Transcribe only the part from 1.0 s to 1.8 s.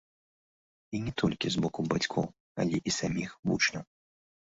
не толькі з боку